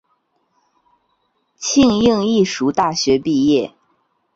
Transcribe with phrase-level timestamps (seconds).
[1.59, 3.71] 庆应义塾大学毕业。